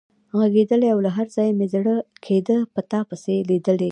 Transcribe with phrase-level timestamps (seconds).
[0.39, 1.95] غږېدلای او له هر ځایه مې چې زړه
[2.25, 3.89] کېده په تا پسې لیدلی.